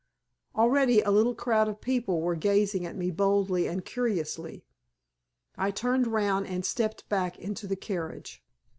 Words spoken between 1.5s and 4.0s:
of people were gazing at me boldly and